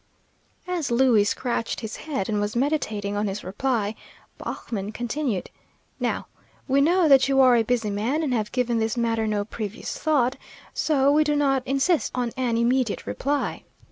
As 0.67 0.89
Louie 0.89 1.23
scratched 1.25 1.81
his 1.81 1.97
head 1.97 2.27
and 2.27 2.41
was 2.41 2.55
meditating 2.55 3.15
on 3.15 3.27
his 3.27 3.43
reply, 3.43 3.93
Baughman 4.39 4.91
continued: 4.93 5.51
"Now, 5.99 6.25
we 6.67 6.81
know 6.81 7.07
that 7.07 7.29
you 7.29 7.39
are 7.39 7.55
a 7.55 7.61
busy 7.61 7.91
man, 7.91 8.23
and 8.23 8.33
have 8.33 8.51
given 8.51 8.79
this 8.79 8.97
matter 8.97 9.27
no 9.27 9.45
previous 9.45 9.95
thought, 9.95 10.37
so 10.73 11.11
we 11.11 11.23
do 11.23 11.35
not 11.35 11.61
insist 11.67 12.11
on 12.15 12.31
an 12.35 12.57
immediate 12.57 13.05
reply. 13.05 13.61